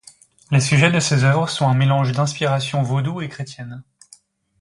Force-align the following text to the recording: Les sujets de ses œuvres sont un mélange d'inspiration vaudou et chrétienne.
Les 0.49 0.61
sujets 0.61 0.89
de 0.89 0.99
ses 0.99 1.25
œuvres 1.25 1.47
sont 1.47 1.67
un 1.69 1.75
mélange 1.75 2.11
d'inspiration 2.11 2.81
vaudou 2.81 3.21
et 3.21 3.29
chrétienne. 3.29 3.83